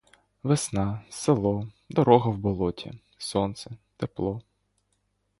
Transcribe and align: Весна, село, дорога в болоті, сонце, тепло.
Весна, 0.43 1.03
село, 1.09 1.67
дорога 1.89 2.29
в 2.29 2.37
болоті, 2.37 2.93
сонце, 3.17 3.71
тепло. 3.97 4.41